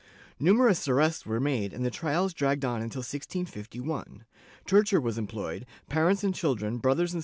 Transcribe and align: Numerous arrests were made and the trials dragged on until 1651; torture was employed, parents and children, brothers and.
Numerous 0.39 0.87
arrests 0.87 1.27
were 1.27 1.39
made 1.39 1.73
and 1.73 1.85
the 1.85 1.91
trials 1.91 2.33
dragged 2.33 2.65
on 2.65 2.81
until 2.81 3.01
1651; 3.01 4.23
torture 4.65 4.99
was 4.99 5.19
employed, 5.19 5.63
parents 5.89 6.23
and 6.23 6.33
children, 6.33 6.79
brothers 6.79 7.13
and. 7.13 7.19